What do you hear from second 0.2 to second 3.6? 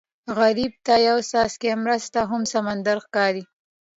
غریب ته یو څاڅکی مرسته هم سمندر ښکاري